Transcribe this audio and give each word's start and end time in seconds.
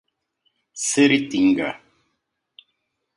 Seritinga 0.87 1.69